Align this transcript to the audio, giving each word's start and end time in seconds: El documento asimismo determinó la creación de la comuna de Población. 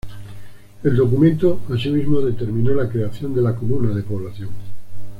El 0.83 0.95
documento 0.95 1.61
asimismo 1.69 2.21
determinó 2.21 2.73
la 2.73 2.89
creación 2.89 3.35
de 3.35 3.43
la 3.43 3.55
comuna 3.55 3.93
de 3.93 4.01
Población. 4.01 4.49